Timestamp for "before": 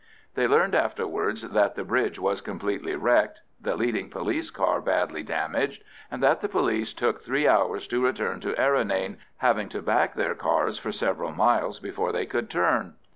11.79-12.11